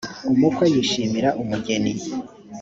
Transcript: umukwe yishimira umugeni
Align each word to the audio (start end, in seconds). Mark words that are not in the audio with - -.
umukwe 0.33 0.63
yishimira 0.73 1.29
umugeni 1.41 1.93